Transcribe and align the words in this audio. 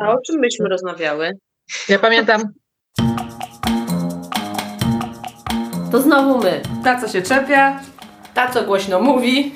A 0.00 0.12
o 0.12 0.20
czym 0.26 0.40
myśmy 0.40 0.68
rozmawiały? 0.68 1.32
Ja 1.88 1.98
pamiętam. 1.98 2.42
To 5.92 6.02
znowu 6.02 6.38
my. 6.38 6.60
Ta, 6.84 7.00
co 7.00 7.08
się 7.08 7.22
czepia, 7.22 7.80
ta, 8.34 8.50
co 8.50 8.62
głośno 8.62 9.00
mówi 9.00 9.54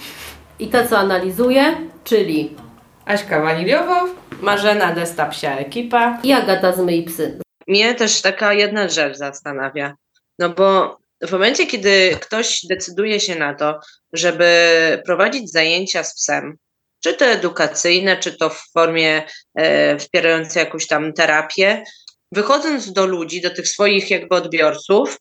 i 0.59 0.69
ta, 0.69 0.87
co 0.87 0.99
analizuje, 0.99 1.77
czyli 2.05 2.57
Aśka 3.05 3.43
Waniliowo, 3.43 4.09
Marzena 4.41 4.93
Desta 4.93 5.27
Psia 5.27 5.59
Ekipa 5.59 6.21
i 6.23 6.33
Agata 6.33 6.73
z 6.73 6.79
Myj 6.79 7.05
Psy. 7.05 7.39
Mnie 7.69 7.95
też 7.95 8.23
taka 8.23 8.53
jedna 8.53 8.89
rzecz 8.89 9.17
zastanawia. 9.17 9.95
No 10.39 10.49
bo 10.49 10.99
w 11.23 11.33
momencie, 11.33 11.67
kiedy 11.67 12.17
ktoś 12.21 12.67
decyduje 12.69 13.21
się 13.21 13.35
na 13.39 13.55
to, 13.55 13.81
żeby 14.13 14.47
prowadzić 15.07 15.53
zajęcia 15.53 16.05
z 16.05 16.15
psem, 16.15 16.57
czy 17.07 17.15
to 17.15 17.25
edukacyjne, 17.25 18.17
czy 18.17 18.33
to 18.33 18.51
w 18.51 18.63
formie 18.73 19.23
e, 19.55 19.99
wspierającej 19.99 20.61
jakąś 20.61 20.87
tam 20.87 21.13
terapię, 21.13 21.85
wychodząc 22.33 22.93
do 22.93 23.07
ludzi, 23.07 23.41
do 23.41 23.51
tych 23.51 23.69
swoich 23.69 24.11
jakby 24.11 24.35
odbiorców, 24.35 25.19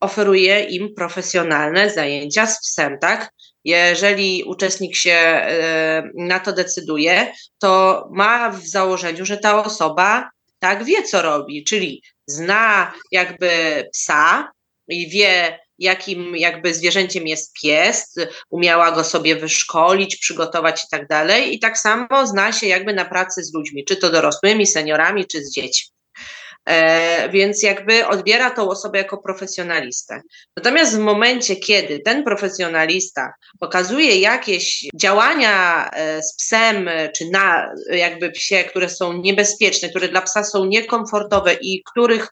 oferuje 0.00 0.64
im 0.64 0.94
profesjonalne 0.94 1.90
zajęcia 1.90 2.46
z 2.46 2.60
psem, 2.60 2.98
tak? 2.98 3.30
Jeżeli 3.64 4.44
uczestnik 4.44 4.96
się 4.96 5.12
e, 5.12 6.02
na 6.14 6.40
to 6.40 6.52
decyduje, 6.52 7.32
to 7.58 8.04
ma 8.12 8.50
w 8.50 8.66
założeniu, 8.66 9.26
że 9.26 9.36
ta 9.36 9.64
osoba 9.64 10.30
tak 10.58 10.84
wie, 10.84 11.02
co 11.02 11.22
robi, 11.22 11.64
czyli 11.64 12.02
zna 12.26 12.92
jakby 13.10 13.50
psa 13.92 14.52
i 14.88 15.10
wie, 15.10 15.58
jakim 15.78 16.36
jakby 16.36 16.74
zwierzęciem 16.74 17.26
jest 17.26 17.52
pies, 17.62 18.14
umiała 18.50 18.92
go 18.92 19.04
sobie 19.04 19.36
wyszkolić, 19.36 20.16
przygotować 20.16 20.84
i 20.84 20.86
tak 20.90 21.08
dalej. 21.08 21.54
I 21.54 21.58
tak 21.58 21.78
samo 21.78 22.26
zna 22.26 22.52
się 22.52 22.66
jakby 22.66 22.94
na 22.94 23.04
pracy 23.04 23.44
z 23.44 23.54
ludźmi, 23.54 23.84
czy 23.84 23.96
to 23.96 24.10
dorosłymi, 24.10 24.66
seniorami, 24.66 25.26
czy 25.26 25.44
z 25.44 25.52
dziećmi. 25.52 25.94
E, 26.68 27.28
więc 27.28 27.62
jakby 27.62 28.06
odbiera 28.06 28.50
tą 28.50 28.68
osobę 28.68 28.98
jako 28.98 29.18
profesjonalistę. 29.18 30.20
Natomiast 30.56 30.96
w 30.96 30.98
momencie, 30.98 31.56
kiedy 31.56 31.98
ten 31.98 32.24
profesjonalista 32.24 33.32
pokazuje 33.60 34.20
jakieś 34.20 34.88
działania 34.94 35.90
e, 35.90 36.22
z 36.22 36.36
psem, 36.36 36.90
czy 37.16 37.30
na 37.30 37.74
jakby 37.90 38.30
psie, 38.30 38.64
które 38.64 38.88
są 38.88 39.12
niebezpieczne, 39.12 39.88
które 39.88 40.08
dla 40.08 40.22
psa 40.22 40.44
są 40.44 40.64
niekomfortowe 40.64 41.54
i 41.60 41.82
których 41.90 42.28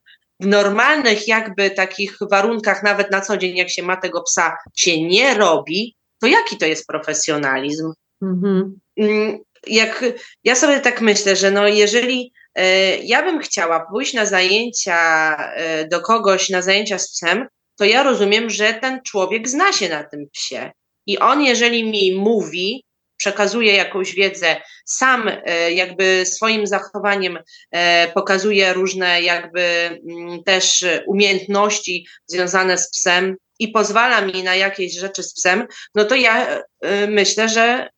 normalnych 0.46 1.28
jakby 1.28 1.70
takich 1.70 2.16
warunkach, 2.30 2.82
nawet 2.82 3.10
na 3.10 3.20
co 3.20 3.36
dzień, 3.36 3.56
jak 3.56 3.70
się 3.70 3.82
ma 3.82 3.96
tego 3.96 4.22
psa, 4.22 4.56
się 4.76 5.02
nie 5.02 5.34
robi, 5.34 5.96
to 6.20 6.26
jaki 6.26 6.56
to 6.56 6.66
jest 6.66 6.86
profesjonalizm? 6.86 7.92
Mhm. 8.22 8.80
Mm, 8.96 9.38
jak 9.66 10.04
ja 10.44 10.54
sobie 10.54 10.80
tak 10.80 11.00
myślę, 11.00 11.36
że 11.36 11.50
no 11.50 11.68
jeżeli 11.68 12.32
e, 12.54 12.96
ja 12.96 13.22
bym 13.22 13.40
chciała 13.40 13.86
pójść 13.90 14.14
na 14.14 14.26
zajęcia 14.26 15.36
e, 15.36 15.88
do 15.88 16.00
kogoś, 16.00 16.50
na 16.50 16.62
zajęcia 16.62 16.98
z 16.98 17.12
psem, 17.12 17.46
to 17.78 17.84
ja 17.84 18.02
rozumiem, 18.02 18.50
że 18.50 18.74
ten 18.74 19.00
człowiek 19.02 19.48
zna 19.48 19.72
się 19.72 19.88
na 19.88 20.04
tym 20.04 20.28
psie. 20.32 20.70
I 21.06 21.18
on, 21.18 21.42
jeżeli 21.42 21.90
mi 21.90 22.12
mówi, 22.14 22.84
przekazuje 23.22 23.74
jakąś 23.74 24.14
wiedzę, 24.14 24.56
sam 24.84 25.28
e, 25.28 25.72
jakby 25.72 26.26
swoim 26.26 26.66
zachowaniem 26.66 27.38
e, 27.70 28.08
pokazuje 28.12 28.72
różne 28.72 29.22
jakby 29.22 29.62
mm, 29.62 30.44
też 30.44 30.84
umiejętności 31.06 32.06
związane 32.26 32.78
z 32.78 32.90
psem 32.90 33.36
i 33.58 33.68
pozwala 33.68 34.20
mi 34.20 34.42
na 34.42 34.54
jakieś 34.54 34.98
rzeczy 34.98 35.22
z 35.22 35.34
psem, 35.34 35.66
no 35.94 36.04
to 36.04 36.14
ja 36.14 36.62
e, 36.80 37.06
myślę, 37.06 37.48
że 37.48 37.88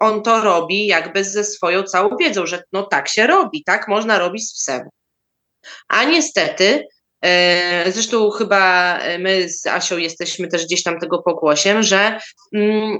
on 0.00 0.22
to 0.22 0.40
robi 0.40 0.86
jakby 0.86 1.24
ze 1.24 1.44
swoją 1.44 1.82
całą 1.82 2.16
wiedzą, 2.16 2.46
że 2.46 2.62
no 2.72 2.82
tak 2.82 3.08
się 3.08 3.26
robi, 3.26 3.64
tak 3.64 3.88
można 3.88 4.18
robić 4.18 4.48
z 4.48 4.54
psem. 4.54 4.88
A 5.88 6.04
niestety, 6.04 6.86
zresztą 7.86 8.30
chyba 8.30 8.98
my 9.18 9.48
z 9.48 9.66
Asią 9.66 9.98
jesteśmy 9.98 10.48
też 10.48 10.64
gdzieś 10.64 10.82
tam 10.82 11.00
tego 11.00 11.22
pokłosiem, 11.22 11.82
że 11.82 12.18
mm, 12.54 12.98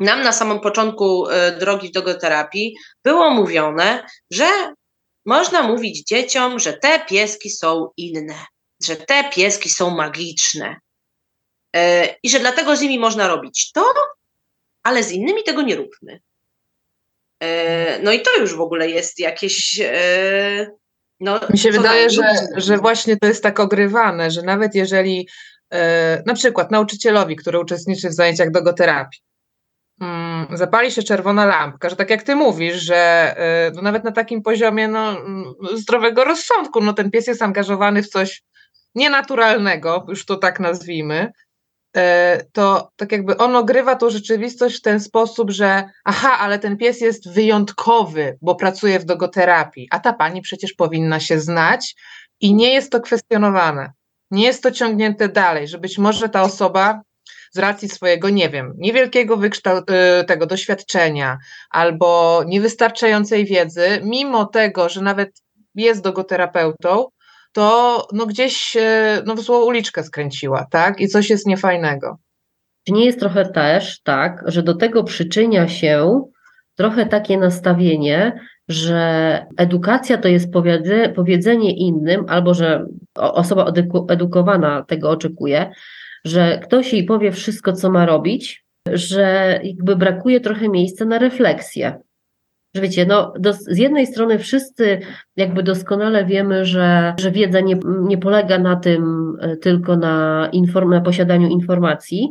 nam 0.00 0.22
na 0.22 0.32
samym 0.32 0.60
początku 0.60 1.28
e, 1.28 1.52
drogi 1.52 1.88
w 1.88 1.92
dogoterapii 1.92 2.76
było 3.04 3.30
mówione, 3.30 4.06
że 4.30 4.74
można 5.26 5.62
mówić 5.62 6.06
dzieciom, 6.06 6.58
że 6.58 6.72
te 6.72 7.00
pieski 7.08 7.50
są 7.50 7.88
inne, 7.96 8.34
że 8.82 8.96
te 8.96 9.30
pieski 9.34 9.70
są 9.70 9.90
magiczne 9.90 10.76
e, 11.76 12.08
i 12.22 12.30
że 12.30 12.40
dlatego 12.40 12.76
z 12.76 12.80
nimi 12.80 12.98
można 12.98 13.28
robić 13.28 13.72
to, 13.72 13.84
ale 14.82 15.02
z 15.02 15.12
innymi 15.12 15.44
tego 15.44 15.62
nie 15.62 15.76
róbmy. 15.76 16.20
E, 17.42 17.98
no 18.02 18.12
i 18.12 18.22
to 18.22 18.36
już 18.36 18.54
w 18.54 18.60
ogóle 18.60 18.90
jest 18.90 19.18
jakieś. 19.18 19.80
No, 21.20 21.40
Mi 21.50 21.58
się 21.58 21.70
wydaje, 21.70 22.10
że, 22.10 22.22
że 22.56 22.78
właśnie 22.78 23.16
to 23.16 23.26
jest 23.26 23.42
tak 23.42 23.60
ogrywane, 23.60 24.30
że 24.30 24.42
nawet 24.42 24.74
jeżeli 24.74 25.28
na 26.26 26.34
przykład 26.34 26.70
nauczycielowi, 26.70 27.36
który 27.36 27.60
uczestniczy 27.60 28.08
w 28.08 28.14
zajęciach 28.14 28.50
dogoterapii, 28.50 29.20
zapali 30.52 30.90
się 30.90 31.02
czerwona 31.02 31.46
lampka, 31.46 31.88
że 31.88 31.96
tak 31.96 32.10
jak 32.10 32.22
ty 32.22 32.36
mówisz, 32.36 32.76
że 32.76 33.34
y, 33.68 33.74
no 33.74 33.82
nawet 33.82 34.04
na 34.04 34.12
takim 34.12 34.42
poziomie 34.42 34.88
no, 34.88 35.10
mm, 35.10 35.44
zdrowego 35.74 36.24
rozsądku, 36.24 36.80
no 36.80 36.92
ten 36.92 37.10
pies 37.10 37.26
jest 37.26 37.42
angażowany 37.42 38.02
w 38.02 38.08
coś 38.08 38.42
nienaturalnego, 38.94 40.06
już 40.08 40.26
to 40.26 40.36
tak 40.36 40.60
nazwijmy, 40.60 41.32
y, 41.96 42.00
to 42.52 42.90
tak 42.96 43.12
jakby 43.12 43.36
on 43.36 43.56
ogrywa 43.56 43.96
tą 43.96 44.10
rzeczywistość 44.10 44.78
w 44.78 44.82
ten 44.82 45.00
sposób, 45.00 45.50
że 45.50 45.84
aha, 46.04 46.38
ale 46.38 46.58
ten 46.58 46.76
pies 46.76 47.00
jest 47.00 47.32
wyjątkowy, 47.32 48.38
bo 48.42 48.54
pracuje 48.54 48.98
w 48.98 49.04
dogoterapii, 49.04 49.88
a 49.90 50.00
ta 50.00 50.12
pani 50.12 50.42
przecież 50.42 50.72
powinna 50.72 51.20
się 51.20 51.40
znać 51.40 51.94
i 52.40 52.54
nie 52.54 52.74
jest 52.74 52.92
to 52.92 53.00
kwestionowane. 53.00 53.92
Nie 54.30 54.44
jest 54.44 54.62
to 54.62 54.70
ciągnięte 54.70 55.28
dalej, 55.28 55.68
że 55.68 55.78
być 55.78 55.98
może 55.98 56.28
ta 56.28 56.42
osoba 56.42 57.00
z 57.50 57.58
racji 57.58 57.88
swojego, 57.88 58.30
nie 58.30 58.48
wiem, 58.48 58.74
niewielkiego 58.78 59.40
y, 59.44 60.24
tego 60.24 60.46
doświadczenia 60.46 61.38
albo 61.70 62.42
niewystarczającej 62.46 63.44
wiedzy, 63.44 63.86
mimo 64.02 64.44
tego, 64.46 64.88
że 64.88 65.02
nawet 65.02 65.30
jest 65.74 66.02
dogoterapeutą, 66.02 67.06
to 67.52 68.06
no 68.12 68.26
gdzieś 68.26 68.76
no, 69.26 69.34
w 69.34 69.40
złą 69.40 69.64
uliczkę 69.64 70.02
skręciła, 70.02 70.66
tak? 70.70 71.00
I 71.00 71.08
coś 71.08 71.30
jest 71.30 71.46
niefajnego. 71.46 72.18
Czy 72.86 72.92
nie 72.92 73.04
jest 73.04 73.20
trochę 73.20 73.48
też 73.48 74.00
tak, 74.02 74.44
że 74.46 74.62
do 74.62 74.74
tego 74.74 75.04
przyczynia 75.04 75.68
się 75.68 76.22
trochę 76.74 77.06
takie 77.06 77.38
nastawienie, 77.38 78.40
że 78.68 79.46
edukacja 79.56 80.18
to 80.18 80.28
jest 80.28 80.52
powiedzenie 81.14 81.76
innym, 81.76 82.24
albo 82.28 82.54
że 82.54 82.86
osoba 83.14 83.72
edukowana 84.08 84.84
tego 84.88 85.10
oczekuje, 85.10 85.70
że 86.24 86.60
ktoś 86.62 86.92
jej 86.92 87.04
powie 87.04 87.32
wszystko, 87.32 87.72
co 87.72 87.90
ma 87.90 88.06
robić, 88.06 88.64
że 88.92 89.60
jakby 89.62 89.96
brakuje 89.96 90.40
trochę 90.40 90.68
miejsca 90.68 91.04
na 91.04 91.18
refleksję. 91.18 92.00
Że 92.74 92.82
wiecie, 92.82 93.06
no, 93.06 93.32
do, 93.38 93.52
z 93.52 93.78
jednej 93.78 94.06
strony 94.06 94.38
wszyscy 94.38 94.98
jakby 95.36 95.62
doskonale 95.62 96.24
wiemy, 96.24 96.64
że, 96.64 97.14
że 97.18 97.30
wiedza 97.30 97.60
nie, 97.60 97.78
nie 97.84 98.18
polega 98.18 98.58
na 98.58 98.76
tym 98.76 99.32
e, 99.40 99.56
tylko 99.56 99.96
na, 99.96 100.48
inform, 100.52 100.90
na 100.90 101.00
posiadaniu 101.00 101.48
informacji, 101.48 102.28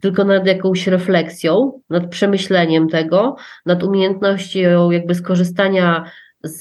tylko 0.00 0.24
nad 0.24 0.46
jakąś 0.46 0.86
refleksją, 0.86 1.80
nad 1.90 2.10
przemyśleniem 2.10 2.88
tego, 2.88 3.36
nad 3.66 3.82
umiejętnością 3.82 4.90
jakby 4.90 5.14
skorzystania 5.14 6.04
z, 6.42 6.58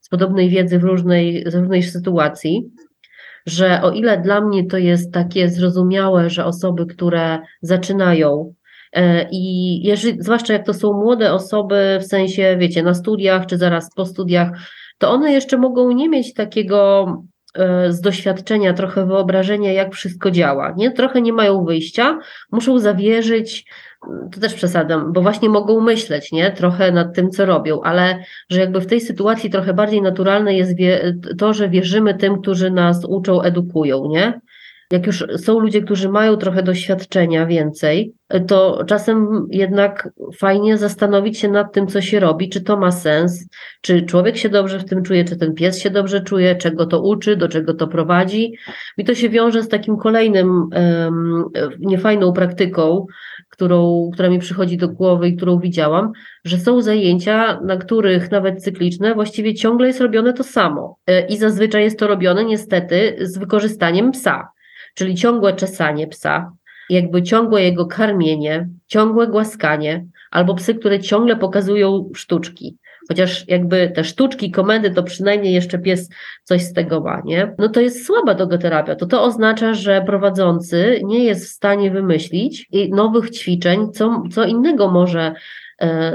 z 0.00 0.08
podobnej 0.08 0.48
wiedzy 0.48 0.78
w 0.78 0.84
różnej, 0.84 1.44
w 1.44 1.54
różnej 1.54 1.82
sytuacji 1.82 2.70
że 3.46 3.82
o 3.82 3.90
ile 3.90 4.18
dla 4.18 4.40
mnie 4.40 4.66
to 4.66 4.78
jest 4.78 5.12
takie 5.12 5.48
zrozumiałe, 5.48 6.30
że 6.30 6.44
osoby, 6.44 6.86
które 6.86 7.38
zaczynają 7.62 8.54
e, 8.92 9.28
i 9.30 9.80
jeżeli, 9.86 10.22
zwłaszcza 10.22 10.52
jak 10.52 10.66
to 10.66 10.74
są 10.74 10.92
młode 10.92 11.32
osoby, 11.32 11.98
w 12.00 12.04
sensie, 12.04 12.56
wiecie, 12.58 12.82
na 12.82 12.94
studiach 12.94 13.46
czy 13.46 13.58
zaraz 13.58 13.94
po 13.96 14.06
studiach, 14.06 14.50
to 14.98 15.10
one 15.10 15.32
jeszcze 15.32 15.58
mogą 15.58 15.92
nie 15.92 16.08
mieć 16.08 16.34
takiego 16.34 17.06
e, 17.54 17.92
z 17.92 18.00
doświadczenia 18.00 18.72
trochę 18.72 19.06
wyobrażenia, 19.06 19.72
jak 19.72 19.94
wszystko 19.94 20.30
działa. 20.30 20.74
Nie? 20.76 20.90
Trochę 20.90 21.22
nie 21.22 21.32
mają 21.32 21.64
wyjścia, 21.64 22.18
muszą 22.52 22.78
zawierzyć 22.78 23.64
to 24.32 24.40
też 24.40 24.54
przesadzam, 24.54 25.12
bo 25.12 25.22
właśnie 25.22 25.48
mogą 25.48 25.80
myśleć, 25.80 26.32
nie? 26.32 26.50
Trochę 26.50 26.92
nad 26.92 27.14
tym, 27.14 27.30
co 27.30 27.46
robią, 27.46 27.80
ale 27.80 28.18
że 28.50 28.60
jakby 28.60 28.80
w 28.80 28.86
tej 28.86 29.00
sytuacji 29.00 29.50
trochę 29.50 29.74
bardziej 29.74 30.02
naturalne 30.02 30.54
jest 30.54 30.74
to, 31.38 31.52
że 31.52 31.68
wierzymy 31.68 32.14
tym, 32.14 32.40
którzy 32.40 32.70
nas 32.70 33.04
uczą, 33.04 33.42
edukują, 33.42 34.08
nie? 34.08 34.40
Jak 34.90 35.06
już 35.06 35.24
są 35.36 35.58
ludzie, 35.58 35.82
którzy 35.82 36.08
mają 36.08 36.36
trochę 36.36 36.62
doświadczenia 36.62 37.46
więcej, 37.46 38.14
to 38.46 38.84
czasem 38.86 39.46
jednak 39.50 40.08
fajnie 40.36 40.78
zastanowić 40.78 41.38
się 41.38 41.48
nad 41.48 41.72
tym, 41.72 41.86
co 41.86 42.00
się 42.00 42.20
robi, 42.20 42.48
czy 42.48 42.60
to 42.60 42.76
ma 42.76 42.90
sens, 42.90 43.48
czy 43.80 44.02
człowiek 44.02 44.36
się 44.36 44.48
dobrze 44.48 44.78
w 44.78 44.84
tym 44.84 45.02
czuje, 45.02 45.24
czy 45.24 45.36
ten 45.36 45.54
pies 45.54 45.78
się 45.78 45.90
dobrze 45.90 46.20
czuje, 46.20 46.56
czego 46.56 46.86
to 46.86 47.02
uczy, 47.02 47.36
do 47.36 47.48
czego 47.48 47.74
to 47.74 47.88
prowadzi. 47.88 48.54
I 48.96 49.04
to 49.04 49.14
się 49.14 49.28
wiąże 49.28 49.62
z 49.62 49.68
takim 49.68 49.96
kolejnym 49.96 50.68
um, 50.72 51.44
niefajną 51.80 52.32
praktyką, 52.32 53.06
którą, 53.54 54.10
która 54.12 54.28
mi 54.28 54.38
przychodzi 54.38 54.76
do 54.76 54.88
głowy 54.88 55.28
i 55.28 55.36
którą 55.36 55.58
widziałam, 55.58 56.12
że 56.44 56.58
są 56.58 56.82
zajęcia, 56.82 57.60
na 57.60 57.76
których 57.76 58.30
nawet 58.30 58.62
cykliczne 58.62 59.14
właściwie 59.14 59.54
ciągle 59.54 59.86
jest 59.86 60.00
robione 60.00 60.32
to 60.32 60.44
samo. 60.44 60.96
E, 61.06 61.26
I 61.26 61.36
zazwyczaj 61.36 61.82
jest 61.82 61.98
to 61.98 62.06
robione 62.06 62.44
niestety 62.44 63.16
z 63.20 63.38
wykorzystaniem 63.38 64.10
psa, 64.10 64.48
czyli 64.94 65.14
ciągłe 65.14 65.52
czesanie 65.52 66.06
psa, 66.06 66.52
jakby 66.90 67.22
ciągłe 67.22 67.62
jego 67.62 67.86
karmienie, 67.86 68.68
ciągłe 68.86 69.26
głaskanie, 69.26 70.06
albo 70.30 70.54
psy, 70.54 70.74
które 70.74 71.00
ciągle 71.00 71.36
pokazują 71.36 72.10
sztuczki 72.14 72.78
chociaż 73.08 73.48
jakby 73.48 73.92
te 73.94 74.04
sztuczki, 74.04 74.50
komendy, 74.50 74.90
to 74.90 75.02
przynajmniej 75.02 75.54
jeszcze 75.54 75.78
pies 75.78 76.08
coś 76.42 76.62
z 76.62 76.72
tego 76.72 77.00
ma, 77.00 77.22
nie? 77.24 77.54
No 77.58 77.68
to 77.68 77.80
jest 77.80 78.06
słaba 78.06 78.34
dogoterapia. 78.34 78.94
To 78.94 79.06
to 79.06 79.22
oznacza, 79.22 79.74
że 79.74 80.02
prowadzący 80.06 81.00
nie 81.04 81.24
jest 81.24 81.46
w 81.46 81.48
stanie 81.48 81.90
wymyślić 81.90 82.68
nowych 82.90 83.30
ćwiczeń, 83.30 83.92
co, 83.92 84.22
co 84.30 84.44
innego 84.44 84.90
może 84.90 85.34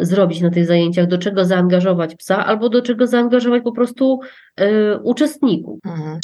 zrobić 0.01 0.41
na 0.41 0.49
tych 0.49 0.65
zajęciach, 0.65 1.07
do 1.07 1.17
czego 1.17 1.45
zaangażować 1.45 2.15
psa, 2.15 2.45
albo 2.45 2.69
do 2.69 2.81
czego 2.81 3.07
zaangażować 3.07 3.63
po 3.63 3.71
prostu 3.71 4.19
e, 4.55 4.97
uczestników. 4.97 5.79
Mhm. 5.85 6.19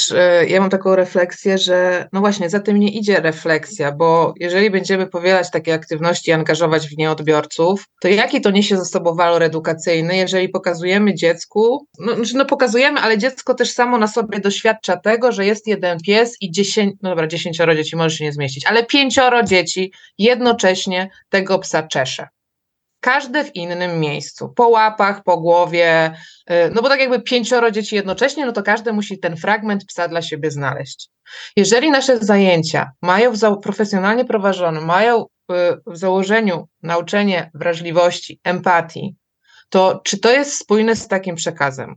Ja 0.48 0.60
mam 0.60 0.70
taką 0.70 0.96
refleksję, 0.96 1.58
że 1.58 2.08
no 2.12 2.20
właśnie, 2.20 2.50
za 2.50 2.60
tym 2.60 2.78
nie 2.78 2.90
idzie 2.90 3.20
refleksja, 3.20 3.92
bo 3.92 4.34
jeżeli 4.40 4.70
będziemy 4.70 5.06
powielać 5.06 5.50
takie 5.50 5.74
aktywności 5.74 6.30
i 6.30 6.32
angażować 6.32 6.88
w 6.88 6.98
nie 6.98 7.10
odbiorców, 7.10 7.84
to 8.00 8.08
jaki 8.08 8.40
to 8.40 8.50
niesie 8.50 8.76
ze 8.76 8.84
sobą 8.84 9.14
walor 9.14 9.42
edukacyjny, 9.42 10.16
jeżeli 10.16 10.48
pokazujemy 10.48 11.14
dziecku, 11.14 11.86
no, 11.98 12.14
znaczy, 12.14 12.36
no 12.36 12.44
pokazujemy, 12.44 13.00
ale 13.00 13.18
dziecko 13.18 13.54
też 13.54 13.70
samo 13.70 13.98
na 13.98 14.06
sobie 14.06 14.40
doświadcza 14.40 14.96
tego, 14.96 15.32
że 15.32 15.46
jest 15.46 15.66
jeden 15.66 15.98
pies 16.00 16.36
i 16.40 16.50
dziesięć, 16.50 16.94
no 17.02 17.10
dobra, 17.10 17.26
dziesięcioro 17.26 17.74
dzieci 17.74 17.96
może 17.96 18.16
się 18.16 18.24
nie 18.24 18.32
zmieścić, 18.32 18.66
ale 18.66 18.84
pięcioro 18.84 19.42
dzieci 19.42 19.92
jednocześnie 20.18 21.10
tego 21.28 21.58
psa 21.58 21.82
czesze 21.82 22.28
każde 23.06 23.44
w 23.44 23.56
innym 23.56 24.00
miejscu, 24.00 24.48
po 24.48 24.68
łapach, 24.68 25.22
po 25.22 25.40
głowie, 25.40 26.12
y, 26.50 26.70
no 26.74 26.82
bo 26.82 26.88
tak 26.88 27.00
jakby 27.00 27.20
pięcioro 27.20 27.70
dzieci 27.70 27.96
jednocześnie, 27.96 28.46
no 28.46 28.52
to 28.52 28.62
każdy 28.62 28.92
musi 28.92 29.18
ten 29.18 29.36
fragment 29.36 29.84
psa 29.84 30.08
dla 30.08 30.22
siebie 30.22 30.50
znaleźć. 30.50 31.08
Jeżeli 31.56 31.90
nasze 31.90 32.18
zajęcia 32.18 32.90
mają 33.02 33.32
profesjonalnie 33.62 34.24
prowadzone, 34.24 34.80
mają 34.80 35.22
y, 35.22 35.26
w 35.86 35.96
założeniu 35.96 36.68
nauczenie 36.82 37.50
wrażliwości, 37.54 38.40
empatii, 38.44 39.16
to 39.68 40.00
czy 40.04 40.18
to 40.18 40.30
jest 40.30 40.58
spójne 40.58 40.96
z 40.96 41.08
takim 41.08 41.36
przekazem? 41.36 41.94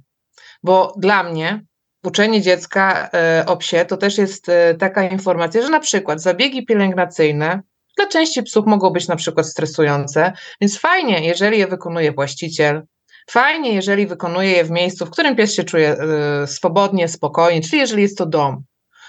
Bo 0.64 0.94
dla 0.98 1.24
mnie 1.24 1.66
uczenie 2.04 2.42
dziecka 2.42 3.10
y, 3.42 3.46
o 3.46 3.58
psie 3.58 3.86
to 3.86 3.98
też 3.98 4.18
jest 4.18 4.48
taka 4.80 5.04
informacja, 5.04 5.62
że 5.62 5.70
na 5.70 5.80
przykład 5.80 6.22
zabiegi 6.22 6.66
pielęgnacyjne 6.66 7.62
dla 8.00 8.08
części 8.08 8.44
psów 8.44 8.66
mogą 8.66 8.90
być 8.90 9.08
na 9.08 9.16
przykład 9.16 9.48
stresujące, 9.48 10.34
więc 10.62 10.80
fajnie, 10.80 11.26
jeżeli 11.26 11.60
je 11.60 11.68
wykonuje 11.68 12.12
właściciel, 12.12 12.82
fajnie, 13.30 13.74
jeżeli 13.74 14.08
wykonuje 14.08 14.52
je 14.52 14.64
w 14.64 14.72
miejscu, 14.72 15.06
w 15.06 15.10
którym 15.10 15.36
pies 15.36 15.54
się 15.54 15.64
czuje 15.64 15.96
y, 16.44 16.48
swobodnie, 16.48 17.08
spokojnie, 17.08 17.62
czyli 17.62 17.78
jeżeli 17.78 18.02
jest 18.02 18.18
to 18.18 18.26
dom. 18.26 18.64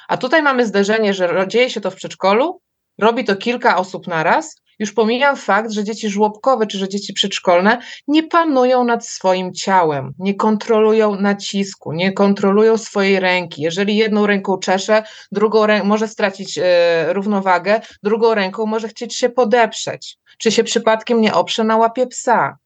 A 0.09 0.17
tutaj 0.17 0.43
mamy 0.43 0.67
zdarzenie, 0.67 1.15
że 1.15 1.45
dzieje 1.49 1.71
się 1.71 1.81
to 1.81 1.91
w 1.91 1.95
przedszkolu, 1.95 2.61
robi 2.99 3.25
to 3.25 3.37
kilka 3.37 3.77
osób 3.77 4.07
naraz 4.07 4.60
już 4.81 4.93
pomijam 4.93 5.37
fakt, 5.37 5.71
że 5.71 5.85
dzieci 5.85 6.09
żłobkowe 6.09 6.67
czy 6.67 6.79
że 6.79 6.89
dzieci 6.89 7.13
przedszkolne 7.13 7.79
nie 8.09 8.23
panują 8.23 8.85
nad 8.85 9.07
swoim 9.07 9.55
ciałem, 9.55 10.15
nie 10.19 10.35
kontrolują 10.35 11.15
nacisku, 11.15 11.93
nie 11.93 12.13
kontrolują 12.13 12.79
swojej 12.79 13.21
ręki. 13.21 13.63
Jeżeli 13.63 13.97
jedną 13.97 14.27
ręką 14.27 14.59
czesze, 14.59 15.03
drugą 15.33 15.67
ręką 15.67 15.87
może 15.87 16.09
stracić 16.09 16.59
e, 16.59 17.13
równowagę, 17.13 17.81
drugą 18.03 18.35
ręką 18.35 18.67
może 18.67 18.89
chcieć 18.89 19.17
się 19.17 19.29
podeprzeć, 19.29 20.19
czy 20.39 20.51
się 20.51 20.65
przypadkiem 20.65 21.21
nie 21.21 21.35
oprze 21.35 21.65
na 21.65 21.77
łapie 21.77 22.07
psa. 22.07 22.59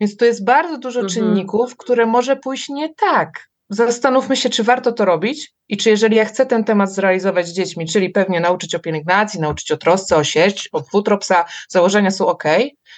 Więc 0.00 0.16
to 0.16 0.24
jest 0.24 0.44
bardzo 0.44 0.78
dużo 0.78 1.00
mhm. 1.00 1.14
czynników, 1.14 1.76
które 1.76 2.06
może 2.06 2.36
pójść 2.36 2.68
nie 2.68 2.94
tak 2.94 3.51
zastanówmy 3.72 4.36
się, 4.36 4.50
czy 4.50 4.64
warto 4.64 4.92
to 4.92 5.04
robić 5.04 5.52
i 5.68 5.76
czy 5.76 5.90
jeżeli 5.90 6.16
ja 6.16 6.24
chcę 6.24 6.46
ten 6.46 6.64
temat 6.64 6.94
zrealizować 6.94 7.48
z 7.48 7.52
dziećmi, 7.52 7.86
czyli 7.86 8.10
pewnie 8.10 8.40
nauczyć 8.40 8.74
o 8.74 8.78
pielęgnacji, 8.78 9.40
nauczyć 9.40 9.70
o 9.70 9.76
trosce, 9.76 10.16
o 10.16 10.24
sieć, 10.24 10.68
o 10.72 10.82
futro 10.82 11.18
psa, 11.18 11.44
założenia 11.68 12.10
są 12.10 12.26
ok, 12.26 12.44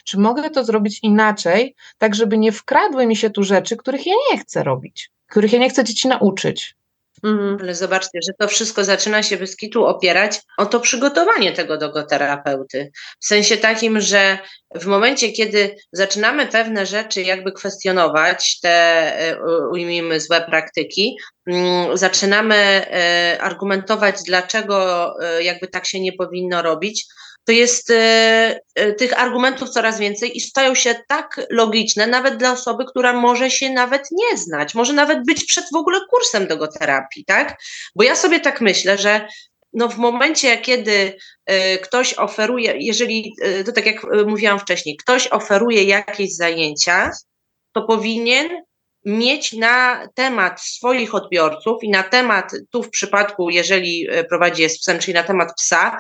czy 0.05 0.19
mogę 0.19 0.51
to 0.51 0.65
zrobić 0.65 0.99
inaczej, 1.03 1.75
tak 1.99 2.15
żeby 2.15 2.39
nie 2.39 2.53
wkradły 2.53 3.07
mi 3.07 3.17
się 3.17 3.31
tu 3.31 3.43
rzeczy, 3.43 3.77
których 3.77 4.07
ja 4.07 4.15
nie 4.33 4.39
chcę 4.39 4.63
robić, 4.63 5.11
których 5.31 5.53
ja 5.53 5.59
nie 5.59 5.71
chcę 5.71 5.85
dzieci 5.85 6.09
nauczyć. 6.09 6.77
Mhm. 7.25 7.59
Ale 7.61 7.75
zobaczcie, 7.75 8.19
że 8.27 8.33
to 8.39 8.49
wszystko 8.49 8.85
zaczyna 8.85 9.23
się 9.23 9.37
bez 9.37 9.57
kitu 9.57 9.85
opierać 9.85 10.41
o 10.59 10.67
to 10.67 10.81
przygotowanie 10.81 11.53
tego 11.53 11.79
dogoterapeuty. 11.79 12.91
W 13.21 13.27
sensie 13.27 13.57
takim, 13.57 14.01
że 14.01 14.39
w 14.75 14.87
momencie, 14.87 15.33
kiedy 15.33 15.77
zaczynamy 15.93 16.47
pewne 16.47 16.87
rzeczy 16.87 17.23
jakby 17.23 17.53
kwestionować, 17.53 18.61
te 18.61 18.71
e, 18.71 19.39
ujmijmy 19.73 20.21
złe 20.21 20.41
praktyki, 20.41 21.17
mm, 21.47 21.97
zaczynamy 21.97 22.57
e, 22.57 23.39
argumentować, 23.41 24.17
dlaczego 24.27 25.09
e, 25.23 25.43
jakby 25.43 25.69
tak 25.69 25.87
się 25.87 26.01
nie 26.01 26.13
powinno 26.13 26.63
robić, 26.63 27.07
to 27.45 27.53
jest 27.53 27.91
e, 27.91 28.61
e, 28.75 28.93
tych 28.93 29.21
argumentów 29.21 29.71
coraz 29.71 29.99
więcej 29.99 30.37
i 30.37 30.41
stają 30.41 30.75
się 30.75 30.95
tak 31.09 31.41
logiczne, 31.51 32.07
nawet 32.07 32.37
dla 32.37 32.53
osoby, 32.53 32.85
która 32.85 33.13
może 33.13 33.51
się 33.51 33.71
nawet 33.71 34.09
nie 34.13 34.39
znać, 34.39 34.75
może 34.75 34.93
nawet 34.93 35.27
być 35.27 35.45
przed 35.45 35.65
w 35.73 35.77
ogóle 35.77 36.01
kursem 36.11 36.47
dogoterapii, 36.47 37.25
tak? 37.25 37.57
Bo 37.97 38.05
ja 38.05 38.17
sobie 38.17 38.41
tak 38.41 38.61
myślę, 38.61 38.99
że 38.99 39.29
no 39.73 39.89
w 39.89 39.97
momencie, 39.97 40.59
kiedy 40.59 41.17
e, 41.47 41.79
ktoś 41.79 42.15
oferuje, 42.15 42.75
jeżeli, 42.79 43.35
to 43.67 43.73
tak 43.73 43.87
jak 43.87 44.27
mówiłam 44.27 44.59
wcześniej, 44.59 44.97
ktoś 44.97 45.29
oferuje 45.29 45.85
jakieś 45.85 46.37
zajęcia, 46.37 47.11
to 47.73 47.83
powinien 47.83 48.49
mieć 49.05 49.53
na 49.53 50.09
temat 50.15 50.61
swoich 50.61 51.15
odbiorców 51.15 51.83
i 51.83 51.91
na 51.91 52.03
temat, 52.03 52.53
tu 52.71 52.83
w 52.83 52.91
przypadku, 52.91 53.51
jeżeli 53.51 54.09
prowadzi 54.29 54.63
jest 54.63 54.81
psem, 54.81 54.99
czyli 54.99 55.15
na 55.15 55.23
temat 55.23 55.53
psa, 55.57 55.99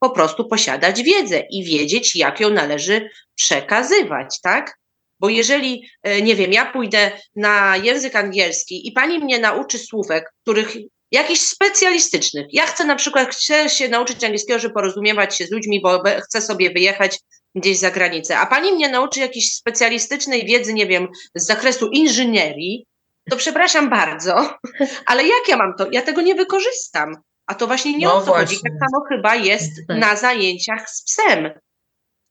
po 0.00 0.10
prostu 0.10 0.48
posiadać 0.48 1.02
wiedzę 1.02 1.42
i 1.50 1.64
wiedzieć, 1.64 2.16
jak 2.16 2.40
ją 2.40 2.50
należy 2.50 3.10
przekazywać, 3.34 4.40
tak? 4.42 4.78
Bo 5.20 5.28
jeżeli, 5.28 5.90
e, 6.02 6.22
nie 6.22 6.36
wiem, 6.36 6.52
ja 6.52 6.72
pójdę 6.72 7.10
na 7.36 7.76
język 7.76 8.16
angielski 8.16 8.88
i 8.88 8.92
pani 8.92 9.18
mnie 9.18 9.38
nauczy 9.38 9.78
słówek, 9.78 10.32
których 10.42 10.76
jakichś 11.10 11.40
specjalistycznych. 11.40 12.46
Ja 12.52 12.66
chcę 12.66 12.84
na 12.84 12.96
przykład, 12.96 13.34
chcę 13.34 13.68
się 13.68 13.88
nauczyć 13.88 14.24
angielskiego, 14.24 14.58
żeby 14.58 14.74
porozumiewać 14.74 15.36
się 15.36 15.46
z 15.46 15.50
ludźmi, 15.50 15.80
bo 15.82 16.02
chcę 16.24 16.42
sobie 16.42 16.70
wyjechać 16.70 17.18
gdzieś 17.54 17.78
za 17.78 17.90
granicę, 17.90 18.38
a 18.38 18.46
pani 18.46 18.72
mnie 18.72 18.88
nauczy 18.88 19.20
jakiejś 19.20 19.54
specjalistycznej 19.54 20.46
wiedzy, 20.46 20.74
nie 20.74 20.86
wiem, 20.86 21.08
z 21.34 21.46
zakresu 21.46 21.88
inżynierii, 21.88 22.86
to 23.30 23.36
przepraszam 23.36 23.90
bardzo, 23.90 24.58
ale 25.06 25.22
jak 25.22 25.48
ja 25.48 25.56
mam 25.56 25.74
to? 25.78 25.86
Ja 25.92 26.02
tego 26.02 26.20
nie 26.20 26.34
wykorzystam. 26.34 27.16
A 27.50 27.54
to 27.54 27.66
właśnie 27.66 27.92
nie 27.98 28.06
no 28.06 28.14
o 28.14 28.20
to 28.20 28.26
właśnie. 28.26 28.46
chodzi. 28.46 28.60
Tak 28.62 28.72
samo 28.72 29.04
chyba 29.08 29.34
jest 29.34 29.72
na 29.88 30.16
zajęciach 30.16 30.90
z 30.90 31.04
psem. 31.04 31.50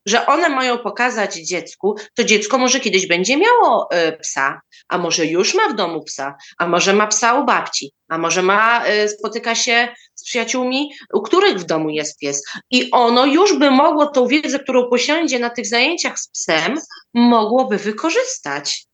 Że 0.06 0.26
one 0.26 0.50
mają 0.50 0.78
pokazać 0.78 1.36
dziecku, 1.36 1.96
to 2.16 2.24
dziecko 2.24 2.58
może 2.58 2.80
kiedyś 2.80 3.08
będzie 3.08 3.38
miało 3.38 3.90
y, 4.08 4.18
psa, 4.18 4.62
a 4.88 4.98
może 4.98 5.26
już 5.26 5.54
ma 5.56 5.70
w 5.70 5.76
domu 5.76 6.04
psa, 6.04 6.36
a 6.58 6.68
może 6.68 6.94
ma 6.94 7.08
psa 7.08 7.34
u 7.34 7.46
babci, 7.46 7.92
a 8.10 8.18
może 8.18 8.42
ma, 8.42 8.88
y, 8.88 9.10
spotyka 9.10 9.56
się 9.56 9.88
z 10.16 10.24
przyjaciółmi, 10.24 10.92
u 11.14 11.22
których 11.22 11.60
w 11.60 11.64
domu 11.64 11.90
jest 11.90 12.20
pies. 12.20 12.44
I 12.72 12.92
ono 12.92 13.26
już 13.26 13.58
by 13.58 13.72
mogło 13.72 14.06
tą 14.08 14.28
wiedzę, 14.28 14.60
którą 14.60 14.90
posiądzie 14.90 15.40
na 15.40 15.50
tych 15.50 15.68
zajęciach 15.68 16.20
z 16.20 16.30
psem, 16.30 16.80
mogłoby 17.14 17.78
wykorzystać. 17.78 18.86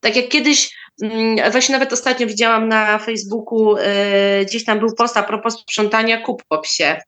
Tak 0.00 0.16
jak 0.16 0.28
kiedyś 0.28 0.76
właśnie 1.52 1.72
nawet 1.72 1.92
ostatnio 1.92 2.26
widziałam 2.26 2.68
na 2.68 2.98
Facebooku, 2.98 3.76
e, 3.76 4.44
gdzieś 4.44 4.64
tam 4.64 4.78
był 4.78 4.94
post 4.94 5.16
a 5.16 5.22
propos 5.22 5.60
sprzątania 5.60 6.20
kup 6.20 6.42
po 6.48 6.58
psie. 6.58 7.00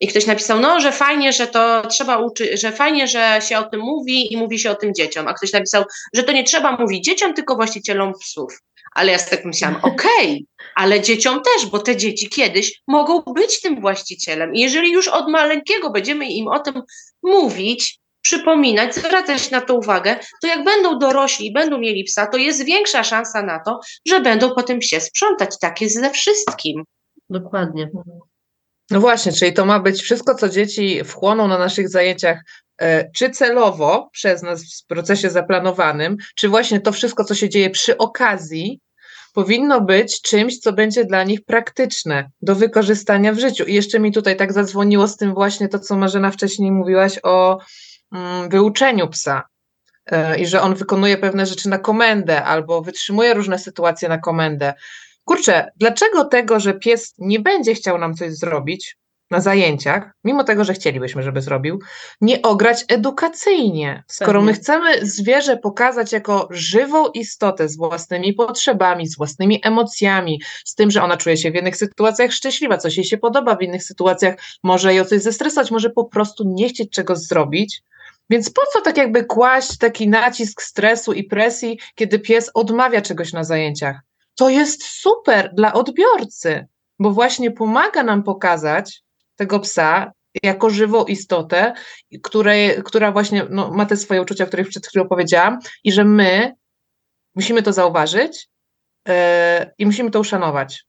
I 0.00 0.08
ktoś 0.08 0.26
napisał, 0.26 0.60
no, 0.60 0.80
że 0.80 0.92
fajnie, 0.92 1.32
że 1.32 1.46
to 1.46 1.82
trzeba 1.86 2.18
uczyć, 2.18 2.60
że 2.60 2.72
fajnie, 2.72 3.08
że 3.08 3.40
się 3.48 3.58
o 3.58 3.62
tym 3.62 3.80
mówi 3.80 4.32
i 4.32 4.36
mówi 4.36 4.58
się 4.58 4.70
o 4.70 4.74
tym 4.74 4.94
dzieciom. 4.94 5.28
A 5.28 5.34
ktoś 5.34 5.52
napisał, 5.52 5.84
że 6.14 6.22
to 6.22 6.32
nie 6.32 6.44
trzeba 6.44 6.76
mówić 6.76 7.04
dzieciom, 7.04 7.34
tylko 7.34 7.56
właścicielom 7.56 8.12
psów. 8.20 8.60
Ale 8.94 9.12
ja 9.12 9.18
sobie 9.18 9.36
tak 9.36 9.44
myślałam, 9.44 9.76
okej, 9.92 10.30
okay, 10.30 10.46
ale 10.74 11.00
dzieciom 11.00 11.42
też, 11.42 11.66
bo 11.66 11.78
te 11.78 11.96
dzieci 11.96 12.28
kiedyś 12.28 12.82
mogą 12.88 13.20
być 13.20 13.60
tym 13.60 13.80
właścicielem. 13.80 14.54
I 14.54 14.60
jeżeli 14.60 14.92
już 14.92 15.08
od 15.08 15.28
maleńkiego 15.28 15.90
będziemy 15.90 16.26
im 16.26 16.48
o 16.48 16.58
tym 16.58 16.82
mówić, 17.22 17.99
przypominać, 18.22 18.94
zwracać 18.94 19.50
na 19.50 19.60
to 19.60 19.74
uwagę, 19.74 20.16
to 20.42 20.48
jak 20.48 20.64
będą 20.64 20.98
dorośli 20.98 21.46
i 21.46 21.52
będą 21.52 21.78
mieli 21.78 22.04
psa, 22.04 22.26
to 22.26 22.38
jest 22.38 22.64
większa 22.64 23.04
szansa 23.04 23.42
na 23.42 23.58
to, 23.58 23.80
że 24.08 24.20
będą 24.20 24.54
po 24.54 24.62
tym 24.62 24.78
psie 24.78 25.00
sprzątać. 25.00 25.58
Tak 25.60 25.80
jest 25.80 26.00
ze 26.00 26.10
wszystkim. 26.10 26.84
Dokładnie. 27.30 27.90
No 28.90 29.00
właśnie, 29.00 29.32
czyli 29.32 29.52
to 29.52 29.66
ma 29.66 29.80
być 29.80 30.02
wszystko, 30.02 30.34
co 30.34 30.48
dzieci 30.48 31.04
wchłoną 31.04 31.48
na 31.48 31.58
naszych 31.58 31.88
zajęciach, 31.88 32.42
e, 32.78 33.10
czy 33.10 33.30
celowo 33.30 34.08
przez 34.12 34.42
nas 34.42 34.62
w 34.62 34.86
procesie 34.86 35.30
zaplanowanym, 35.30 36.16
czy 36.36 36.48
właśnie 36.48 36.80
to 36.80 36.92
wszystko, 36.92 37.24
co 37.24 37.34
się 37.34 37.48
dzieje 37.48 37.70
przy 37.70 37.96
okazji, 37.98 38.80
powinno 39.32 39.80
być 39.80 40.22
czymś, 40.22 40.58
co 40.58 40.72
będzie 40.72 41.04
dla 41.04 41.24
nich 41.24 41.44
praktyczne 41.44 42.30
do 42.42 42.54
wykorzystania 42.54 43.32
w 43.32 43.38
życiu. 43.38 43.64
I 43.64 43.74
jeszcze 43.74 44.00
mi 44.00 44.12
tutaj 44.12 44.36
tak 44.36 44.52
zadzwoniło 44.52 45.08
z 45.08 45.16
tym 45.16 45.34
właśnie 45.34 45.68
to, 45.68 45.78
co 45.78 45.96
Marzena 45.96 46.30
wcześniej 46.30 46.72
mówiłaś 46.72 47.18
o 47.22 47.58
wyuczeniu 48.50 49.08
psa 49.08 49.42
e, 50.06 50.38
i 50.38 50.46
że 50.46 50.62
on 50.62 50.74
wykonuje 50.74 51.18
pewne 51.18 51.46
rzeczy 51.46 51.68
na 51.68 51.78
komendę 51.78 52.44
albo 52.44 52.82
wytrzymuje 52.82 53.34
różne 53.34 53.58
sytuacje 53.58 54.08
na 54.08 54.18
komendę. 54.18 54.74
Kurczę, 55.24 55.70
dlaczego 55.76 56.24
tego, 56.24 56.60
że 56.60 56.74
pies 56.74 57.14
nie 57.18 57.40
będzie 57.40 57.74
chciał 57.74 57.98
nam 57.98 58.14
coś 58.14 58.32
zrobić, 58.32 58.96
na 59.30 59.40
zajęciach, 59.40 60.10
mimo 60.24 60.44
tego, 60.44 60.64
że 60.64 60.74
chcielibyśmy, 60.74 61.22
żeby 61.22 61.42
zrobił, 61.42 61.80
nie 62.20 62.42
ograć 62.42 62.84
edukacyjnie. 62.88 64.04
Skoro 64.08 64.42
my 64.42 64.52
chcemy 64.52 65.06
zwierzę 65.06 65.56
pokazać 65.56 66.12
jako 66.12 66.48
żywą 66.50 67.08
istotę 67.08 67.68
z 67.68 67.76
własnymi 67.76 68.32
potrzebami, 68.32 69.08
z 69.08 69.16
własnymi 69.16 69.60
emocjami, 69.62 70.42
z 70.64 70.74
tym, 70.74 70.90
że 70.90 71.02
ona 71.02 71.16
czuje 71.16 71.36
się 71.36 71.50
w 71.50 71.54
jednych 71.54 71.76
sytuacjach 71.76 72.32
szczęśliwa, 72.32 72.78
coś 72.78 72.96
jej 72.96 73.04
się 73.04 73.18
podoba, 73.18 73.56
w 73.56 73.62
innych 73.62 73.84
sytuacjach 73.84 74.34
może 74.62 74.94
ją 74.94 75.04
coś 75.04 75.22
zestresować, 75.22 75.70
może 75.70 75.90
po 75.90 76.04
prostu 76.04 76.44
nie 76.46 76.68
chcieć 76.68 76.90
czegoś 76.90 77.18
zrobić. 77.18 77.82
Więc 78.30 78.50
po 78.50 78.62
co 78.72 78.80
tak 78.80 78.96
jakby 78.96 79.24
kłaść 79.24 79.78
taki 79.78 80.08
nacisk 80.08 80.62
stresu 80.62 81.12
i 81.12 81.24
presji, 81.24 81.78
kiedy 81.94 82.18
pies 82.18 82.50
odmawia 82.54 83.00
czegoś 83.00 83.32
na 83.32 83.44
zajęciach? 83.44 84.00
To 84.34 84.48
jest 84.48 84.82
super 84.84 85.50
dla 85.54 85.72
odbiorcy, 85.72 86.66
bo 86.98 87.10
właśnie 87.10 87.50
pomaga 87.50 88.02
nam 88.02 88.22
pokazać, 88.22 89.02
tego 89.36 89.60
psa 89.60 90.12
jako 90.42 90.70
żywą 90.70 91.04
istotę, 91.04 91.72
której, 92.22 92.82
która 92.84 93.12
właśnie 93.12 93.46
no, 93.50 93.70
ma 93.70 93.86
te 93.86 93.96
swoje 93.96 94.22
uczucia, 94.22 94.44
o 94.44 94.46
których 94.46 94.68
przed 94.68 94.86
chwilą 94.86 95.08
powiedziałam, 95.08 95.58
i 95.84 95.92
że 95.92 96.04
my 96.04 96.54
musimy 97.34 97.62
to 97.62 97.72
zauważyć 97.72 98.48
yy, 99.08 99.14
i 99.78 99.86
musimy 99.86 100.10
to 100.10 100.20
uszanować. 100.20 100.84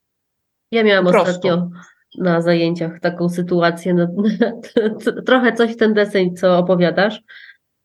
Ja 0.71 0.83
miałam 0.83 1.07
ostatnio 1.07 1.69
na 2.17 2.41
zajęciach 2.41 2.99
taką 2.99 3.29
sytuację, 3.29 3.93
no, 3.93 4.07
trochę 5.27 5.53
coś 5.53 5.77
ten 5.77 5.93
deseń, 5.93 6.35
co 6.35 6.57
opowiadasz, 6.57 7.21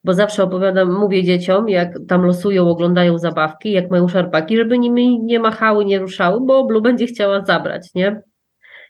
bo 0.05 0.15
zawsze 0.15 0.43
opowiadam, 0.43 0.93
mówię 0.93 1.25
dzieciom, 1.25 1.69
jak 1.69 1.99
tam 2.09 2.23
losują, 2.23 2.69
oglądają 2.69 3.19
zabawki, 3.19 3.73
jak 3.73 3.91
mają 3.91 4.09
szarpaki, 4.09 4.57
żeby 4.57 4.79
nimi 4.79 5.21
nie 5.23 5.41
machały, 5.41 5.85
nie 5.85 5.99
ruszały, 5.99 6.41
bo 6.47 6.65
Blue 6.65 6.83
będzie 6.83 7.07
chciała 7.07 7.45
zabrać, 7.45 7.95
nie? 7.95 8.23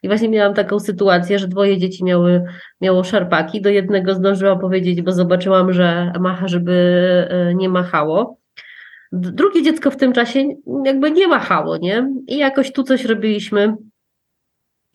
I 0.02 0.09
właśnie 0.09 0.28
miałam 0.28 0.55
taką 0.55 0.81
sytuację, 0.81 1.38
że 1.38 1.49
dwoje 1.49 1.78
dzieci 1.78 2.05
miały, 2.05 2.43
miało 2.81 3.05
szarpaki. 3.05 3.61
Do 3.61 3.71
jednego 3.71 4.14
zdążyłam 4.14 4.59
powiedzieć, 4.59 5.02
bo 5.02 5.12
zobaczyłam, 5.12 5.73
że 5.73 6.12
macha, 6.21 6.49
żeby 6.49 6.73
e, 7.31 7.55
nie 7.55 7.69
machało. 7.69 8.38
Drugie 9.12 9.62
dziecko 9.62 9.90
w 9.90 9.97
tym 9.97 10.12
czasie 10.12 10.45
jakby 10.85 11.11
nie 11.11 11.28
machało, 11.28 11.76
nie? 11.76 12.11
I 12.26 12.38
jakoś 12.38 12.73
tu 12.73 12.83
coś 12.83 13.05
robiliśmy 13.05 13.76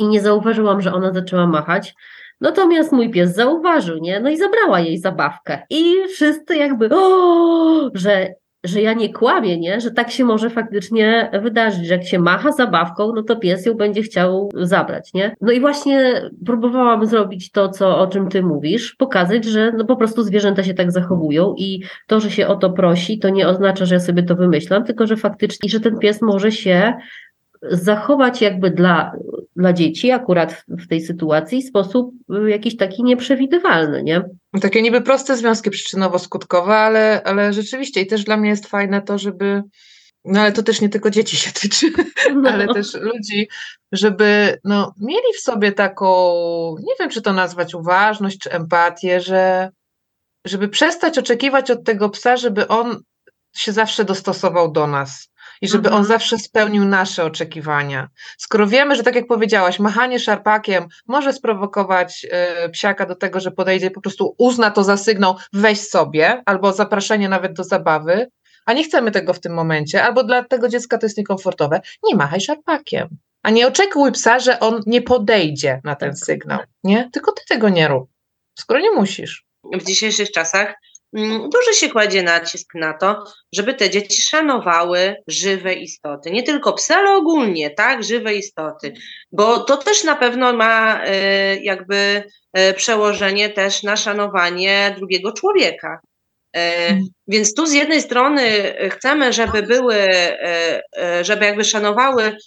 i 0.02 0.08
nie 0.08 0.22
zauważyłam, 0.22 0.82
że 0.82 0.94
ona 0.94 1.14
zaczęła 1.14 1.48
machać. 1.48 1.96
Natomiast 2.42 2.92
mój 2.92 3.10
pies 3.10 3.36
zauważył, 3.36 3.98
nie? 3.98 4.20
No 4.20 4.30
i 4.30 4.38
zabrała 4.38 4.80
jej 4.80 4.98
zabawkę. 4.98 5.60
I 5.70 5.96
wszyscy 6.14 6.56
jakby, 6.56 6.90
o, 6.92 7.90
że 7.94 8.34
że 8.64 8.82
ja 8.82 8.94
nie 8.94 9.14
kłamię, 9.14 9.60
nie? 9.60 9.82
że 9.82 9.92
tak 9.92 10.12
się 10.12 10.26
może 10.26 10.50
faktycznie 10.50 11.32
wydarzyć, 11.44 11.88
że 11.88 11.94
jak 11.94 12.04
się 12.04 12.20
macha 12.20 12.52
zabawką, 12.52 13.12
no 13.16 13.24
to 13.24 13.36
pies 13.36 13.66
ją 13.66 13.74
będzie 13.74 14.02
chciał 14.02 14.50
zabrać. 14.56 15.14
Nie? 15.14 15.36
No 15.42 15.52
i 15.52 15.60
właśnie 15.60 16.22
próbowałam 16.46 17.06
zrobić 17.06 17.52
to, 17.52 17.70
co, 17.70 18.00
o 18.00 18.08
czym 18.08 18.30
ty 18.30 18.44
mówisz, 18.44 18.96
pokazać, 18.96 19.46
że 19.46 19.72
no 19.72 19.86
po 19.86 19.96
prostu 19.96 20.24
zwierzęta 20.24 20.64
się 20.64 20.74
tak 20.74 20.92
zachowują 20.92 21.56
i 21.58 21.84
to, 22.08 22.20
że 22.20 22.32
się 22.32 22.48
o 22.48 22.56
to 22.56 22.70
prosi, 22.70 23.20
to 23.20 23.30
nie 23.30 23.48
oznacza, 23.48 23.86
że 23.86 23.96
ja 23.96 24.02
sobie 24.02 24.24
to 24.24 24.36
wymyślam, 24.36 24.84
tylko 24.84 25.08
że 25.08 25.18
faktycznie, 25.18 25.70
że 25.70 25.80
ten 25.80 26.00
pies 26.00 26.22
może 26.22 26.52
się 26.52 26.94
zachować 27.62 28.42
jakby 28.42 28.72
dla, 28.72 29.12
dla 29.56 29.74
dzieci 29.74 30.12
akurat 30.12 30.64
w 30.68 30.88
tej 30.88 31.02
sytuacji 31.02 31.62
w 31.62 31.68
sposób 31.68 32.12
y, 32.46 32.50
jakiś 32.50 32.78
taki 32.78 33.04
nieprzewidywalny, 33.04 34.04
nie? 34.04 34.24
Takie 34.62 34.82
niby 34.82 35.02
proste 35.02 35.38
związki 35.38 35.70
przyczynowo-skutkowe, 35.70 36.74
ale, 36.74 37.22
ale 37.24 37.54
rzeczywiście 37.54 38.02
i 38.02 38.08
też 38.08 38.24
dla 38.24 38.38
mnie 38.38 38.50
jest 38.50 38.68
fajne 38.68 39.02
to, 39.02 39.18
żeby 39.18 39.64
no 40.26 40.42
ale 40.42 40.52
to 40.52 40.64
też 40.64 40.82
nie 40.82 40.90
tylko 40.90 41.10
dzieci 41.10 41.38
się 41.38 41.52
tyczy, 41.62 41.92
no. 42.36 42.50
ale 42.50 42.68
też 42.74 42.94
ludzi, 42.94 43.48
żeby 43.92 44.60
no, 44.64 44.94
mieli 45.00 45.34
w 45.38 45.42
sobie 45.42 45.72
taką, 45.72 46.36
nie 46.80 46.94
wiem 47.00 47.10
czy 47.10 47.22
to 47.22 47.34
nazwać 47.34 47.74
uważność 47.74 48.38
czy 48.38 48.52
empatię, 48.52 49.22
że 49.22 49.70
żeby 50.46 50.70
przestać 50.70 51.18
oczekiwać 51.18 51.72
od 51.72 51.84
tego 51.84 52.10
psa, 52.10 52.38
żeby 52.38 52.68
on 52.68 53.02
się 53.56 53.72
zawsze 53.72 54.06
dostosował 54.06 54.72
do 54.72 54.88
nas 54.88 55.31
i 55.62 55.68
żeby 55.68 55.88
mhm. 55.88 55.96
on 56.02 56.06
zawsze 56.08 56.38
spełnił 56.38 56.86
nasze 56.86 57.24
oczekiwania. 57.24 58.10
Skoro 58.38 58.68
wiemy, 58.68 58.96
że 58.96 59.04
tak 59.04 59.16
jak 59.16 59.28
powiedziałaś, 59.28 59.80
machanie 59.80 60.20
szarpakiem 60.20 60.88
może 61.08 61.34
sprowokować 61.34 62.28
y, 62.66 62.70
psiaka 62.70 63.06
do 63.06 63.16
tego, 63.16 63.40
że 63.40 63.52
podejdzie 63.52 63.88
i 63.88 63.92
po 63.92 64.02
prostu 64.02 64.36
uzna 64.38 64.72
to 64.72 64.84
za 64.84 64.98
sygnał 64.98 65.36
weź 65.54 65.82
sobie, 65.82 66.42
albo 66.46 66.74
zapraszenie 66.74 67.30
nawet 67.30 67.54
do 67.54 67.64
zabawy, 67.64 68.28
a 68.66 68.74
nie 68.74 68.84
chcemy 68.84 69.12
tego 69.12 69.34
w 69.34 69.40
tym 69.40 69.54
momencie, 69.54 70.04
albo 70.04 70.24
dla 70.24 70.44
tego 70.44 70.70
dziecka 70.70 70.98
to 70.98 71.06
jest 71.06 71.18
niekomfortowe, 71.18 71.82
nie 72.04 72.16
machaj 72.16 72.42
szarpakiem. 72.42 73.08
A 73.44 73.50
nie 73.50 73.68
oczekuj 73.68 74.12
psa, 74.12 74.40
że 74.40 74.60
on 74.60 74.82
nie 74.86 75.02
podejdzie 75.02 75.82
na 75.84 75.96
ten 75.96 76.10
tak. 76.10 76.20
sygnał, 76.20 76.60
nie? 76.84 77.10
Tylko 77.14 77.32
ty 77.32 77.42
tego 77.50 77.70
nie 77.70 77.88
rób, 77.88 78.10
skoro 78.60 78.80
nie 78.80 78.92
musisz. 78.92 79.46
W 79.74 79.84
dzisiejszych 79.84 80.32
czasach 80.32 80.76
duży 81.14 81.74
się 81.74 81.90
kładzie 81.90 82.24
nacisk 82.24 82.76
na 82.76 82.94
to, 82.94 83.24
żeby 83.54 83.74
te 83.74 83.90
dzieci 83.90 84.22
szanowały 84.22 85.16
żywe 85.28 85.74
istoty. 85.74 86.32
Nie 86.32 86.44
tylko 86.44 86.74
psy, 86.74 86.94
ale 86.94 87.16
ogólnie, 87.16 87.70
tak, 87.70 88.04
żywe 88.04 88.36
istoty. 88.36 88.94
Bo 89.32 89.60
to 89.60 89.78
też 89.78 90.04
na 90.04 90.16
pewno 90.16 90.54
ma 90.54 91.02
e, 91.06 91.56
jakby 91.56 92.24
e, 92.54 92.74
przełożenie 92.74 93.50
też 93.50 93.84
na 93.84 93.98
szanowanie 93.98 94.96
drugiego 94.98 95.32
człowieka. 95.32 96.00
E, 96.56 96.88
mhm. 96.88 97.08
Więc 97.28 97.54
tu 97.54 97.66
z 97.66 97.74
jednej 97.74 98.02
strony 98.02 98.44
chcemy, 98.90 99.34
żeby 99.34 99.64
były, 99.64 99.96
żeby 101.22 101.46
jakby 101.46 101.64
szanowały 101.64 102.38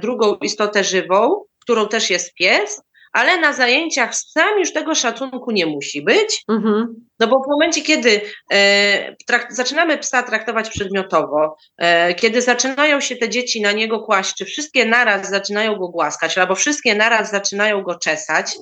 drugą 0.00 0.36
istotę 0.36 0.84
żywą, 0.84 1.44
którą 1.62 1.88
też 1.88 2.10
jest 2.10 2.34
pies, 2.34 2.80
ale 3.12 3.40
na 3.40 3.52
zajęciach 3.52 4.14
z 4.14 4.26
psem 4.26 4.58
już 4.58 4.72
tego 4.72 4.94
szacunku 4.94 5.50
nie 5.50 5.66
musi 5.66 6.02
być. 6.02 6.44
Mhm. 6.48 7.06
No 7.20 7.26
bo 7.26 7.36
w 7.36 7.48
momencie, 7.50 7.82
kiedy 7.82 8.20
e, 8.52 9.14
trak- 9.30 9.50
zaczynamy 9.50 9.98
psa 9.98 10.22
traktować 10.22 10.70
przedmiotowo, 10.70 11.56
e, 11.78 12.14
kiedy 12.14 12.42
zaczynają 12.42 13.00
się 13.00 13.16
te 13.16 13.28
dzieci 13.28 13.60
na 13.60 13.72
niego 13.72 14.00
kłaść, 14.00 14.34
czy 14.34 14.44
wszystkie 14.44 14.86
naraz 14.86 15.30
zaczynają 15.30 15.76
go 15.76 15.88
głaskać, 15.88 16.38
albo 16.38 16.54
wszystkie 16.54 16.94
naraz 16.94 17.30
zaczynają 17.30 17.82
go 17.82 17.98
czesać, 17.98 18.56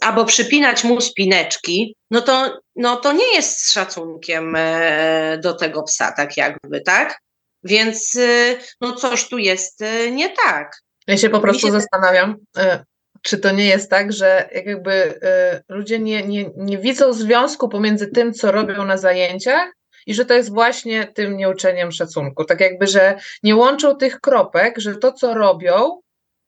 albo 0.00 0.24
przypinać 0.24 0.84
mu 0.84 1.00
spineczki, 1.00 1.96
no 2.10 2.20
to, 2.20 2.60
no 2.76 2.96
to 2.96 3.12
nie 3.12 3.34
jest 3.34 3.72
szacunkiem 3.72 4.54
e, 4.56 5.38
do 5.42 5.54
tego 5.54 5.82
psa, 5.82 6.12
tak 6.12 6.36
jakby, 6.36 6.80
tak? 6.80 7.18
Więc 7.64 8.16
e, 8.16 8.56
no 8.80 8.92
coś 8.92 9.28
tu 9.28 9.38
jest 9.38 9.82
e, 9.82 10.10
nie 10.10 10.28
tak. 10.28 10.76
Ja 11.06 11.16
się 11.16 11.30
po 11.30 11.40
prostu 11.40 11.66
się 11.66 11.72
zastanawiam, 11.72 12.36
e, 12.58 12.84
czy 13.26 13.38
to 13.38 13.50
nie 13.50 13.66
jest 13.66 13.90
tak, 13.90 14.12
że 14.12 14.48
jakby 14.52 14.92
y, 14.92 15.62
ludzie 15.68 15.98
nie, 15.98 16.22
nie, 16.22 16.50
nie 16.56 16.78
widzą 16.78 17.12
związku 17.12 17.68
pomiędzy 17.68 18.06
tym, 18.06 18.32
co 18.32 18.52
robią 18.52 18.84
na 18.84 18.96
zajęciach 18.96 19.72
i 20.06 20.14
że 20.14 20.24
to 20.24 20.34
jest 20.34 20.54
właśnie 20.54 21.06
tym 21.06 21.36
nieuczeniem 21.36 21.92
szacunku. 21.92 22.44
Tak 22.44 22.60
jakby, 22.60 22.86
że 22.86 23.18
nie 23.42 23.56
łączą 23.56 23.96
tych 23.96 24.20
kropek, 24.20 24.78
że 24.78 24.96
to, 24.96 25.12
co 25.12 25.34
robią, 25.34 26.00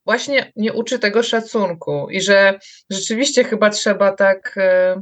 właśnie 0.07 0.53
nie 0.57 0.73
uczy 0.73 0.99
tego 0.99 1.23
szacunku 1.23 2.07
i 2.11 2.21
że 2.21 2.59
rzeczywiście 2.91 3.45
chyba 3.45 3.71
trzeba 3.71 4.13
tak 4.13 4.57
y, 4.57 5.01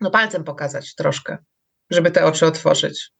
no, 0.00 0.10
palcem 0.10 0.44
pokazać 0.44 0.94
troszkę, 0.94 1.38
żeby 1.90 2.10
te 2.10 2.24
oczy 2.24 2.46
otworzyć. 2.46 3.10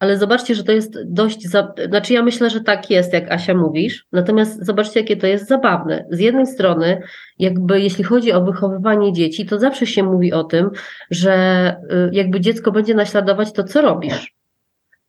Ale 0.00 0.18
zobaczcie, 0.18 0.54
że 0.54 0.64
to 0.64 0.72
jest 0.72 0.98
dość. 1.06 1.48
Za... 1.48 1.74
Znaczy, 1.88 2.12
ja 2.12 2.22
myślę, 2.22 2.50
że 2.50 2.60
tak 2.60 2.90
jest, 2.90 3.12
jak 3.12 3.32
Asia 3.32 3.54
mówisz. 3.54 4.06
Natomiast 4.12 4.66
zobaczcie, 4.66 5.00
jakie 5.00 5.16
to 5.16 5.26
jest 5.26 5.48
zabawne. 5.48 6.06
Z 6.10 6.18
jednej 6.18 6.46
strony, 6.46 7.02
jakby 7.38 7.80
jeśli 7.80 8.04
chodzi 8.04 8.32
o 8.32 8.44
wychowywanie 8.44 9.12
dzieci, 9.12 9.46
to 9.46 9.58
zawsze 9.58 9.86
się 9.86 10.02
mówi 10.02 10.32
o 10.32 10.44
tym, 10.44 10.70
że 11.10 11.76
y, 11.92 12.10
jakby 12.12 12.40
dziecko 12.40 12.72
będzie 12.72 12.94
naśladować 12.94 13.52
to, 13.52 13.64
co 13.64 13.80
robisz. 13.80 14.34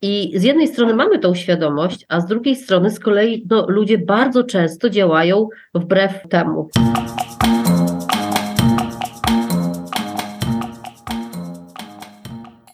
I 0.02 0.32
z 0.34 0.42
jednej 0.42 0.68
strony 0.68 0.94
mamy 0.94 1.18
tą 1.18 1.34
świadomość, 1.34 2.06
a 2.08 2.20
z 2.20 2.26
drugiej 2.26 2.56
strony 2.56 2.90
z 2.90 3.00
kolei 3.00 3.46
no, 3.50 3.66
ludzie 3.68 3.98
bardzo 3.98 4.44
często 4.44 4.90
działają 4.90 5.48
wbrew 5.74 6.28
temu. 6.28 6.68